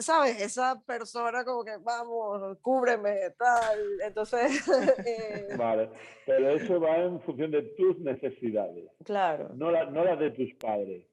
[0.00, 0.40] ¿sabes?
[0.40, 4.00] Esa persona como que, vamos, cúbreme, tal.
[4.02, 4.66] Entonces...
[5.06, 5.90] Eh, vale,
[6.26, 8.90] pero eso va en función de tus necesidades.
[9.04, 9.50] Claro.
[9.54, 11.06] No, la, no las de tus padres.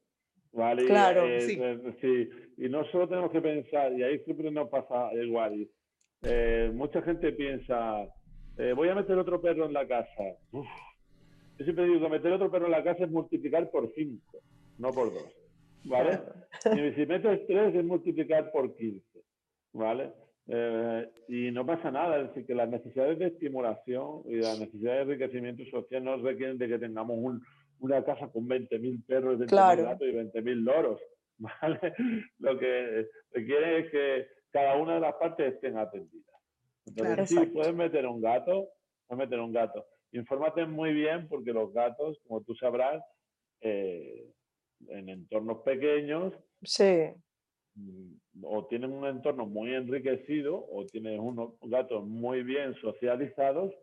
[0.58, 0.86] ¿Vale?
[0.86, 1.58] Claro, eh, sí.
[1.62, 2.30] Eh, sí.
[2.66, 5.68] Y no solo tenemos que pensar, y ahí siempre nos pasa igual.
[6.74, 8.08] mucha gente piensa,
[8.76, 10.24] voy a meter otro perro en la casa.
[10.52, 14.40] Yo siempre digo que meter otro perro en la casa es multiplicar por cinco,
[14.78, 15.38] no por dos.
[15.88, 16.20] ¿vale?
[16.66, 19.04] Y si metes 3 es multiplicar por 15,
[19.74, 20.12] ¿vale?
[20.48, 25.08] Eh, y no pasa nada, es decir, que las necesidades de estimulación y las necesidades
[25.08, 27.42] de enriquecimiento social no requieren de que tengamos un,
[27.80, 29.84] una casa con 20.000 perros, 20.000 claro.
[29.84, 31.02] gatos y 20.000 loros,
[31.38, 31.94] ¿vale?
[32.40, 36.36] Lo que requiere es que cada una de las partes estén atendidas.
[36.86, 38.70] Entonces, sí, puedes meter un gato,
[39.08, 39.86] puedes meter un gato.
[40.14, 43.04] Infórmate muy bien porque los gatos, como tú sabrás,
[43.62, 44.32] eh,
[44.88, 46.34] en entornos pequeños.
[46.64, 47.12] Sí.
[47.76, 53.74] Mm, o tienen un entorno muy enriquecido, o tienes unos gatos muy bien socializados,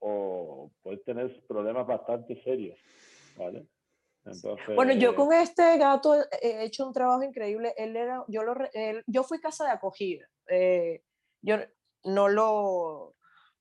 [0.00, 2.78] o puedes tener problemas bastante serios.
[3.36, 3.68] ¿Vale?
[4.24, 4.74] Entonces...
[4.74, 7.74] Bueno, yo con este gato he hecho un trabajo increíble.
[7.76, 8.54] Él era, yo, lo,
[9.06, 10.26] yo fui casa de acogida.
[10.48, 11.02] Eh,
[11.42, 11.58] yo
[12.04, 13.14] no lo,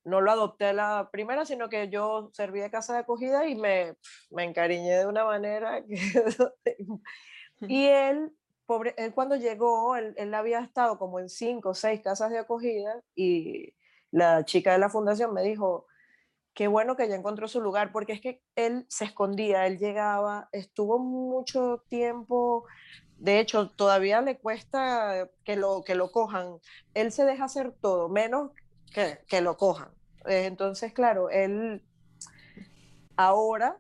[0.05, 3.95] no lo adopté la primera, sino que yo serví de casa de acogida y me,
[4.29, 6.77] me encariñé de una manera que...
[7.61, 8.31] y él,
[8.65, 12.39] pobre, él cuando llegó, él, él, había estado como en cinco o seis casas de
[12.39, 13.73] acogida y
[14.11, 15.87] la chica de la fundación me dijo,
[16.53, 20.49] qué bueno que ya encontró su lugar, porque es que él se escondía, él llegaba,
[20.51, 22.65] estuvo mucho tiempo,
[23.17, 26.59] de hecho, todavía le cuesta que lo, que lo cojan,
[26.93, 28.51] él se deja hacer todo, menos
[28.93, 29.89] que, lo cojan.
[30.27, 31.81] Eh, entonces, claro, él
[33.15, 33.79] ahora,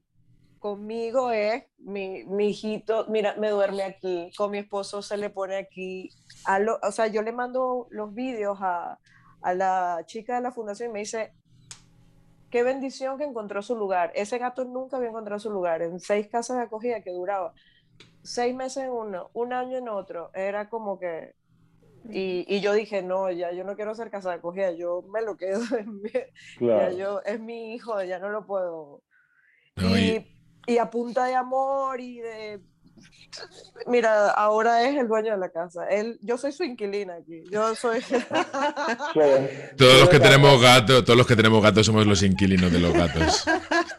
[0.59, 5.57] conmigo es mi, mi, hijito, mira, me duerme aquí, con mi esposo se le pone
[5.57, 6.09] aquí.
[6.45, 8.97] A o sea, yo le mando los vídeos a,
[9.41, 11.33] a la chica de la fundación y me dice,
[12.53, 14.11] qué bendición que encontró su lugar.
[14.13, 15.81] Ese gato nunca había encontrado su lugar.
[15.81, 17.51] En seis casas de acogida que duraba
[18.21, 21.33] seis meses en uno, un año en otro, era como que...
[22.11, 25.23] Y, y yo dije, no, ya yo no quiero ser casa de acogida, yo me
[25.23, 26.11] lo quedo, en mi,
[26.59, 29.01] ya yo, es mi hijo, ya no lo puedo.
[29.77, 30.23] y,
[30.67, 32.61] y a punta de amor y de
[33.87, 35.87] Mira, ahora es el dueño de la casa.
[35.89, 37.43] Él, yo soy su inquilina aquí.
[37.51, 37.99] Yo soy.
[39.77, 42.93] todos los que tenemos gatos, todos los que tenemos gatos somos los inquilinos de los
[42.93, 43.43] gatos.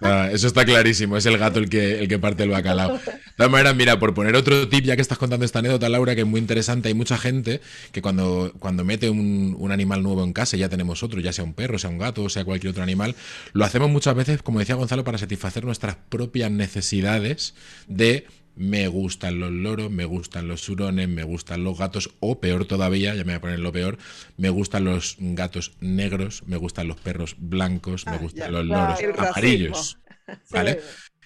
[0.32, 1.16] eso está clarísimo.
[1.16, 2.98] Es el gato el que, el que parte el bacalao.
[2.98, 3.00] De
[3.36, 6.20] todas maneras, mira, por poner otro tip, ya que estás contando esta anécdota, Laura, que
[6.22, 7.60] es muy interesante, hay mucha gente
[7.92, 11.44] que cuando, cuando mete un, un animal nuevo en casa, ya tenemos otro, ya sea
[11.44, 13.16] un perro, sea un gato, sea cualquier otro animal,
[13.52, 17.54] lo hacemos muchas veces, como decía Gonzalo, para satisfacer nuestras propias necesidades
[17.88, 22.66] de me gustan los loros, me gustan los hurones, me gustan los gatos, o peor
[22.66, 23.98] todavía, ya me voy a poner lo peor,
[24.36, 28.98] me gustan los gatos negros, me gustan los perros blancos, me ah, gustan los loros
[29.18, 29.98] amarillos.
[30.50, 30.80] ¿Vale?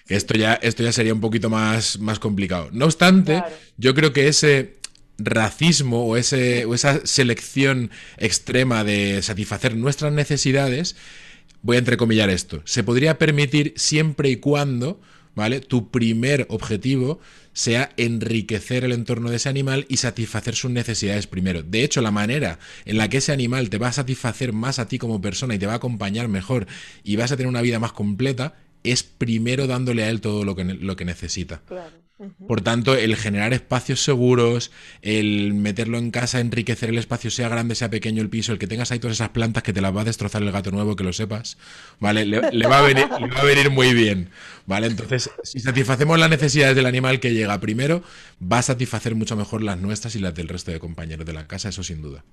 [0.07, 2.69] Esto ya, esto ya sería un poquito más, más complicado.
[2.71, 3.43] No obstante,
[3.77, 4.79] yo creo que ese
[5.19, 10.95] racismo o, ese, o esa selección extrema de satisfacer nuestras necesidades,
[11.61, 14.99] voy a entrecomillar esto, se podría permitir siempre y cuando
[15.39, 15.61] ¿vale?
[15.61, 17.19] Tu primer objetivo
[17.53, 21.63] sea enriquecer el entorno de ese animal y satisfacer sus necesidades primero.
[21.63, 24.87] De hecho, la manera en la que ese animal te va a satisfacer más a
[24.87, 26.67] ti como persona y te va a acompañar mejor
[27.03, 30.55] y vas a tener una vida más completa es primero dándole a él todo lo
[30.55, 31.61] que, lo que necesita.
[32.47, 37.75] Por tanto, el generar espacios seguros, el meterlo en casa, enriquecer el espacio, sea grande,
[37.75, 40.01] sea pequeño el piso, el que tengas ahí todas esas plantas que te las va
[40.01, 41.57] a destrozar el gato nuevo, que lo sepas,
[41.99, 42.25] ¿vale?
[42.25, 44.29] Le, va, a venir, va a venir muy bien,
[44.65, 44.87] ¿vale?
[44.87, 48.03] Entonces, si satisfacemos las necesidades del animal que llega primero,
[48.41, 51.47] va a satisfacer mucho mejor las nuestras y las del resto de compañeros de la
[51.47, 52.25] casa, eso sin duda.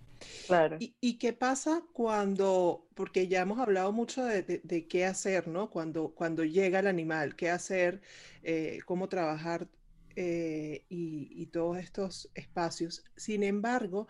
[0.46, 0.78] Claro.
[0.80, 5.70] ¿Y, qué pasa cuando, porque ya hemos hablado mucho de, qué hacer, ¿no?
[5.70, 8.00] Cuando, cuando llega el animal, qué hacer,
[8.44, 9.66] eh, cómo trabajar
[10.16, 13.04] eh, y, todos estos espacios.
[13.16, 14.08] Sin embargo,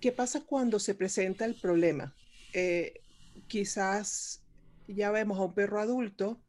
[0.00, 2.14] ¿qué pasa cuando se presenta el problema?
[2.52, 3.02] Eh,
[3.48, 4.42] quizás
[4.88, 6.40] ya vemos a un perro adulto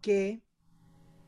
[0.00, 0.42] que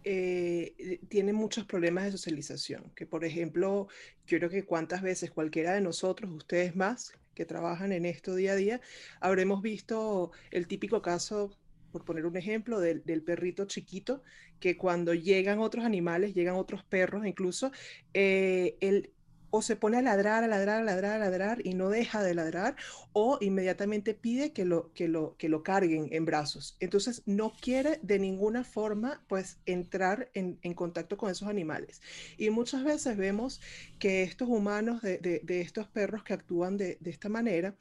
[0.02, 3.88] eh, tiene muchos problemas de socialización, que por ejemplo,
[4.26, 8.52] yo creo que cuántas veces cualquiera de nosotros, ustedes más, que trabajan en esto día
[8.52, 8.80] a día,
[9.20, 11.56] habremos visto el típico caso
[11.94, 14.20] por poner un ejemplo, del, perrito chiquito,
[14.58, 17.70] que cuando llegan otros animales, llegan otros perros incluso,
[18.14, 19.12] eh, él
[19.50, 22.34] o se pone a ladrar, a ladrar, a ladrar, a ladrar y no deja de
[22.34, 22.74] ladrar,
[23.12, 26.76] o inmediatamente pide que lo, que lo, que lo carguen en brazos.
[26.80, 32.02] Entonces no quiere de ninguna forma pues entrar en, contacto con esos animales.
[32.36, 33.60] Y muchas veces vemos
[34.00, 37.76] que estos humanos de, de, estos perros que actúan de, de esta manera,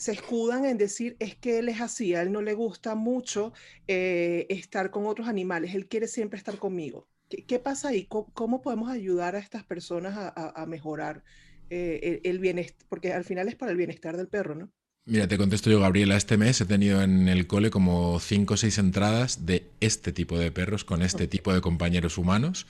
[0.00, 3.52] se escudan en decir es que él es así, a él no le gusta mucho
[3.86, 7.06] eh, estar con otros animales, él quiere siempre estar conmigo.
[7.28, 8.06] ¿Qué, pasa ahí?
[8.08, 11.22] ¿Cómo, podemos ayudar a estas personas a, mejorar
[11.68, 12.84] eh, el, bienestar?
[12.88, 14.72] Porque al final es para el bienestar del perro, ¿no?
[15.04, 16.16] Mira, te contesto yo, Gabriela.
[16.16, 20.38] Este mes he tenido en el cole como cinco o seis entradas de este tipo
[20.38, 22.66] de perros con este tipo de compañeros humanos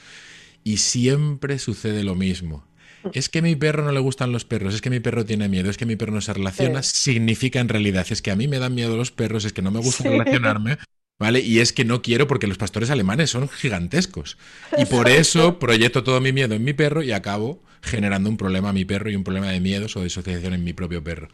[0.62, 2.66] y siempre sucede lo mismo
[3.12, 5.48] es que a mi perro no le gustan los perros, es que mi perro tiene
[5.48, 8.48] miedo, es que mi perro no se relaciona, significa en realidad, es que a mí
[8.48, 10.78] me dan miedo los perros, es que no me gusta relacionarme,
[11.18, 11.40] ¿vale?
[11.40, 14.38] Y es que no quiero porque los pastores alemanes son gigantescos.
[14.78, 18.70] Y por eso proyecto todo mi miedo en mi perro y acabo generando un problema
[18.70, 21.28] a mi perro y un problema de miedos o de disociación en mi propio perro.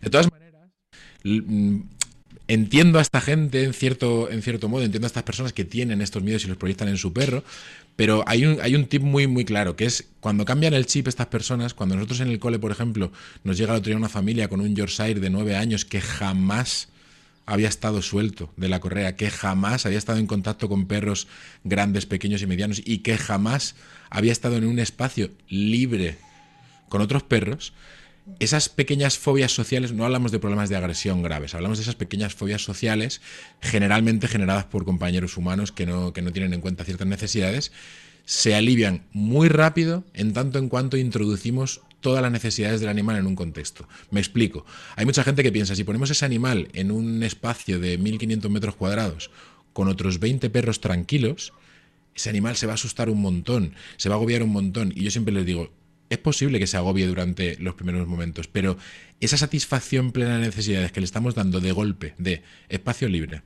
[0.00, 0.70] De todas maneras,
[1.24, 1.80] mm,
[2.50, 6.02] entiendo a esta gente en cierto, en cierto modo, entiendo a estas personas que tienen
[6.02, 7.44] estos miedos y los proyectan en su perro,
[7.94, 11.06] pero hay un, hay un tip muy, muy claro, que es cuando cambian el chip
[11.06, 13.12] estas personas, cuando nosotros en el cole, por ejemplo,
[13.44, 16.88] nos llega el otro una familia con un Yorkshire de nueve años que jamás
[17.46, 21.28] había estado suelto de la correa, que jamás había estado en contacto con perros
[21.62, 23.76] grandes, pequeños y medianos y que jamás
[24.08, 26.18] había estado en un espacio libre
[26.88, 27.72] con otros perros,
[28.38, 32.34] esas pequeñas fobias sociales, no hablamos de problemas de agresión graves, hablamos de esas pequeñas
[32.34, 33.20] fobias sociales
[33.60, 37.72] generalmente generadas por compañeros humanos que no, que no tienen en cuenta ciertas necesidades,
[38.24, 43.26] se alivian muy rápido en tanto en cuanto introducimos todas las necesidades del animal en
[43.26, 43.88] un contexto.
[44.10, 44.64] Me explico.
[44.96, 48.76] Hay mucha gente que piensa, si ponemos ese animal en un espacio de 1500 metros
[48.76, 49.30] cuadrados
[49.72, 51.52] con otros 20 perros tranquilos,
[52.14, 54.92] ese animal se va a asustar un montón, se va a agobiar un montón.
[54.94, 55.70] Y yo siempre les digo,
[56.10, 58.76] es posible que se agobie durante los primeros momentos, pero
[59.20, 63.42] esa satisfacción plena de necesidades que le estamos dando de golpe, de espacio libre,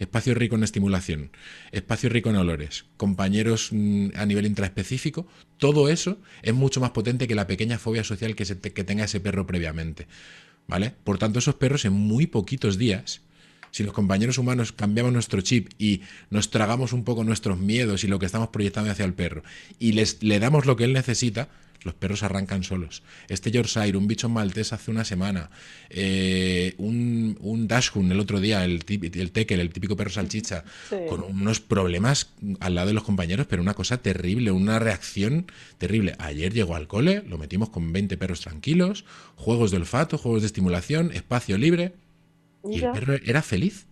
[0.00, 1.30] espacio rico en estimulación,
[1.70, 7.28] espacio rico en olores, compañeros mm, a nivel intraespecífico, todo eso es mucho más potente
[7.28, 10.06] que la pequeña fobia social que, tenga ese perro previamente.
[10.66, 10.94] ¿Vale?
[11.02, 13.22] Por tanto, esos perros en muy poquitos días
[13.72, 18.08] si los compañeros humanos cambiamos nuestro chip y nos tragamos un poco nuestros miedos y
[18.08, 19.44] lo que estamos proyectando hacia el perro
[19.78, 21.48] y les, le damos lo que él necesita,
[21.82, 23.02] los perros arrancan solos.
[23.28, 25.50] Este Yorkshire, un bicho maltés hace una semana,
[25.88, 30.64] eh, un, un Dashhound el otro día, el, el Tekel, el típico perro salchicha,
[31.08, 35.46] con unos problemas al lado de los compañeros, pero una cosa terrible, una reacción
[35.78, 36.14] terrible.
[36.18, 39.04] Ayer llegó al cole, lo metimos con 20 perros tranquilos,
[39.36, 41.94] juegos de olfato, juegos de estimulación, espacio libre.
[42.62, 43.86] Y el perro era feliz.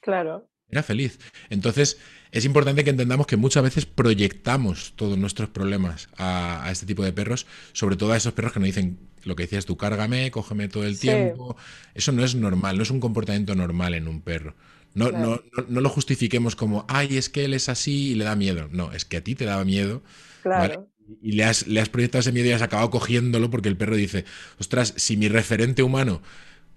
[0.00, 0.49] Claro.
[0.70, 1.18] Era feliz.
[1.48, 1.98] Entonces,
[2.32, 7.12] es importante que entendamos que muchas veces proyectamos todos nuestros problemas a, este tipo de
[7.12, 10.68] perros, sobre todo a esos perros que nos dicen lo que decías tú, cárgame, cógeme
[10.68, 11.56] todo el tiempo.
[11.94, 14.54] Eso no es normal, no es un comportamiento normal en un perro.
[14.94, 18.34] No, no, no, lo justifiquemos como, ay, es que él es así y le da
[18.34, 18.68] miedo.
[18.72, 20.02] No, es que a ti te daba miedo.
[20.42, 20.88] Claro.
[21.22, 23.96] Y le has, le has proyectado ese miedo y has acabado cogiéndolo porque el perro
[23.96, 24.24] dice,
[24.58, 26.22] ostras, si mi referente humano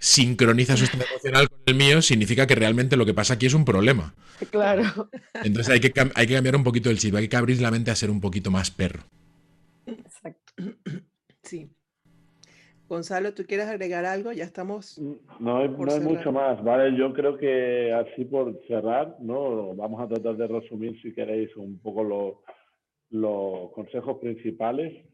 [0.04, 3.54] sincroniza su estado emocional con el mío, significa que realmente lo que pasa aquí es
[3.54, 4.14] un problema.
[4.52, 4.84] Claro.
[5.46, 7.90] Entonces hay que, hay que cambiar un poquito el chip, hay que abrir la mente
[7.90, 9.04] a ser un poquito más perro.
[9.86, 10.54] Exacto.
[11.46, 11.70] Sí.
[12.88, 14.32] Gonzalo, ¿tú quieres agregar algo?
[14.32, 14.98] Ya estamos.
[15.40, 16.98] No hay, no hay mucho más, ¿vale?
[16.98, 19.76] Yo creo que así por cerrar, ¿no?
[19.76, 22.36] Vamos a tratar de resumir, si queréis, un poco los,
[23.10, 25.06] los consejos principales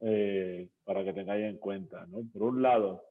[0.00, 2.24] eh, para que tengáis en cuenta, ¿no?
[2.32, 3.09] Por un lado,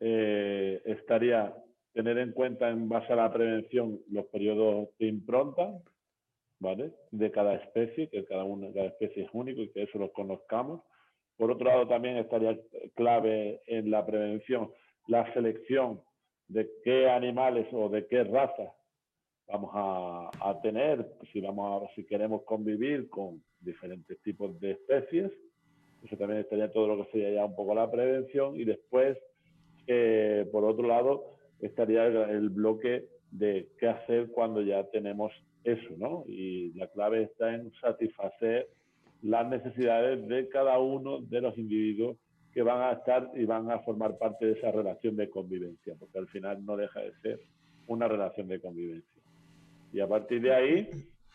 [0.00, 1.54] eh, estaría
[1.92, 5.72] tener en cuenta en base a la prevención los periodos de impronta,
[6.58, 6.92] ¿vale?
[7.10, 10.82] De cada especie, que cada, una, cada especie es único y que eso lo conozcamos.
[11.36, 12.58] Por otro lado, también estaría
[12.94, 14.70] clave en la prevención
[15.06, 16.00] la selección
[16.48, 18.70] de qué animales o de qué razas
[19.46, 25.30] vamos a, a, tener, si, vamos a, si queremos convivir con diferentes tipos de especies.
[26.02, 29.16] Eso también estaría todo lo que sería ya un poco la prevención y después
[30.50, 35.32] por otro lado, estaría el, bloque de qué hacer cuando ya tenemos
[35.64, 36.24] eso, ¿no?
[36.26, 38.68] Y la clave está en satisfacer
[39.22, 42.16] las necesidades de cada uno de los individuos
[42.52, 46.18] que van a estar y van a formar parte de esa relación de convivencia, porque
[46.18, 47.40] al final no deja de ser
[47.86, 49.22] una relación de convivencia.
[49.92, 50.88] Y a partir de ahí,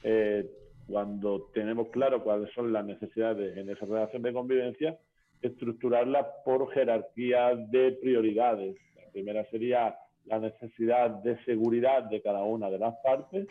[0.04, 0.50] eh,
[0.88, 4.98] cuando tenemos claro cuáles son las necesidades en esa relación de convivencia,
[5.42, 8.78] estructurarla por jerarquía de prioridades.
[8.96, 13.48] La primera sería la necesidad de seguridad de cada una de las partes,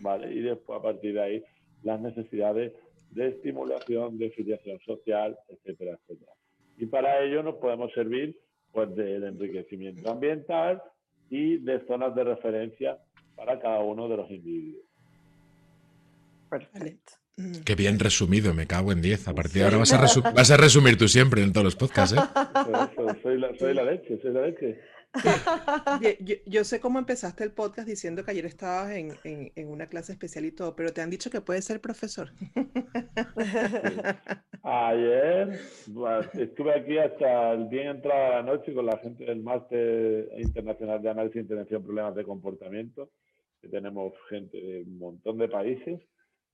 [0.00, 0.32] ¿vale?
[0.32, 1.44] Y después, a partir de ahí,
[1.82, 2.72] las necesidades
[3.10, 6.32] de estimulación, de filiación social, etcétera, etcétera.
[6.78, 8.38] Y para ello nos podemos servir
[8.72, 10.82] pues del enriquecimiento ambiental
[11.28, 12.98] y de zonas de referencia
[13.36, 14.84] para cada uno de los individuos.
[16.48, 17.21] Perfecto.
[17.42, 17.64] Mm.
[17.64, 19.28] Qué bien resumido, me cago en 10.
[19.28, 22.16] A partir de ahora vas a, vas a, resumir tú siempre en todos los podcasts,
[22.16, 22.20] ¿eh?
[23.22, 24.78] soy, la, soy, la, leche, soy la leche.
[26.46, 30.44] Yo, sé cómo empezaste el podcast diciendo que ayer estabas en, en, una clase especial
[30.44, 32.30] y todo, pero te han dicho que puedes ser profesor.
[34.62, 35.58] Ayer
[36.34, 41.02] estuve aquí hasta el bien entrada de la noche con la gente del Máster Internacional
[41.02, 43.10] de Análisis e Intervención en Problemas de Comportamiento,
[43.60, 46.00] que tenemos gente de un montón de países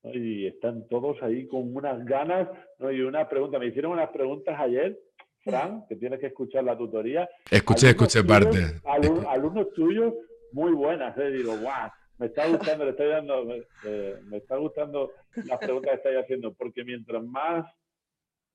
[0.03, 2.47] y están todos ahí con unas ganas,
[2.77, 2.91] ¿no?
[2.91, 4.97] Y una pregunta, me hicieron unas preguntas ayer,
[5.43, 7.29] Fran, que tienes que escuchar la tutoría.
[7.49, 8.79] Escuché, escuché parte.
[8.85, 10.13] Alumnos, tuyos
[10.51, 11.31] muy buenas, ¿eh?
[11.31, 15.11] Digo, guau, me está gustando, le estoy dando, eh, me está gustando
[15.45, 17.65] las preguntas que estáis haciendo, porque mientras más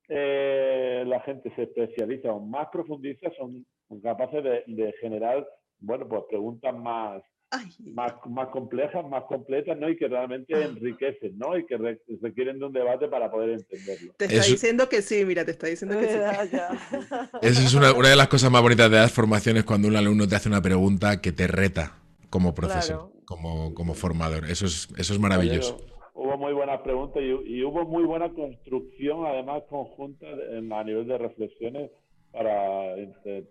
[0.08, 3.64] eh, la gente se especializa o más profundiza, son
[4.02, 5.46] capaces de, de generar,
[5.78, 7.22] bueno, pues preguntas más,
[7.92, 9.88] más, más complejas, más completas, ¿no?
[9.88, 10.64] Y que realmente ah.
[10.64, 11.56] enriquecen, ¿no?
[11.56, 11.76] Y que
[12.20, 14.12] requieren de un debate para poder entenderlo.
[14.16, 16.18] Te está diciendo que sí, mira, te está diciendo que sí.
[17.42, 20.26] Esa es una, una, de las cosas más bonitas de las formaciones cuando un alumno
[20.26, 21.98] te hace una pregunta que te reta
[22.30, 24.50] como profesor, como, como formador.
[24.50, 25.78] Eso es, eso es maravilloso.
[26.14, 31.18] hubo muy buenas preguntas y, y, hubo muy buena construcción, además, conjunta a nivel de
[31.18, 31.90] reflexiones
[32.32, 32.96] para...
[32.96, 33.46] Este,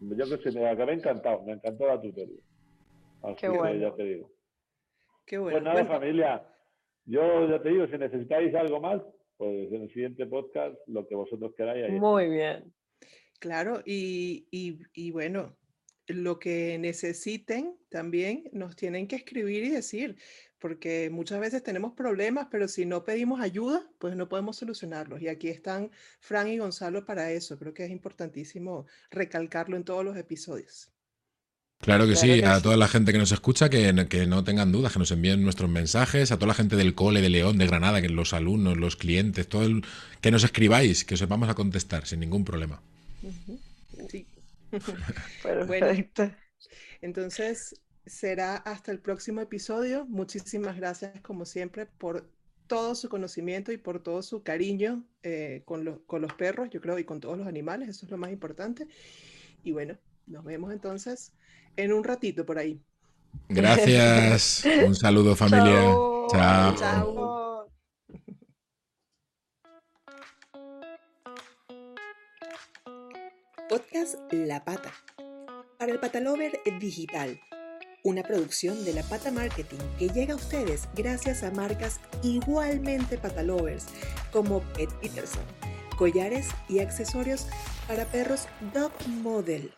[0.00, 2.36] yo que sé, me acabé encantado, me encantó la tutoría.
[3.38, 3.80] Qué bueno.
[3.80, 4.30] ya te digo.
[5.24, 5.58] Qué bueno.
[5.58, 6.46] Pues nada, familia.
[7.04, 9.02] Yo ya te digo, si necesitáis algo más,
[9.36, 11.92] pues en el siguiente podcast, lo que vosotros queráis.
[11.92, 12.72] Muy bien.
[13.38, 15.56] Claro, y, y, y, bueno,
[16.06, 20.16] lo que necesiten también nos tienen que escribir y decir,
[20.58, 25.20] porque muchas veces tenemos problemas, pero si no pedimos ayuda, pues no podemos solucionarlos.
[25.20, 25.90] Y aquí están
[26.20, 27.58] Fran y Gonzalo para eso.
[27.58, 30.95] Creo que es importantísimo recalcarlo en todos los episodios.
[31.80, 34.92] Claro que sí, a toda la gente que nos escucha, que, que, no tengan dudas,
[34.92, 38.00] que nos envíen nuestros mensajes, a toda la gente del cole de León, de Granada,
[38.00, 39.84] que los alumnos, los clientes, todo el,
[40.20, 42.80] que nos escribáis, que os sepamos a contestar sin ningún problema.
[44.10, 44.26] Sí.
[45.42, 46.30] Perfecto.
[47.02, 50.06] entonces será hasta el próximo episodio.
[50.06, 52.28] Muchísimas gracias, como siempre, por
[52.66, 56.98] todo su conocimiento y por todo su cariño eh, con, con los perros, yo creo,
[56.98, 57.90] y con todos los animales.
[57.90, 58.88] Eso es lo más importante.
[59.62, 59.96] Y bueno,
[60.26, 61.32] nos vemos entonces
[61.76, 62.80] en un ratito por ahí.
[63.48, 64.64] Gracias.
[64.86, 65.80] un saludo familia.
[66.30, 66.74] Chao.
[66.76, 67.68] Chao.
[73.68, 74.92] Podcast La Pata.
[75.78, 77.40] Para el Patalover Digital.
[78.04, 83.86] Una producción de La Pata Marketing que llega a ustedes gracias a marcas igualmente patalovers
[84.30, 85.42] como Pet Peterson,
[85.96, 87.48] collares y accesorios
[87.88, 89.72] para perros Dog Model